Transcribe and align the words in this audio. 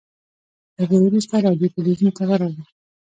تر 0.75 0.85
دې 0.91 0.99
وروسته 1.03 1.35
راډیو 1.45 1.71
تلویزیون 1.75 2.11
ته 2.17 2.23
ورغلو. 2.29 2.63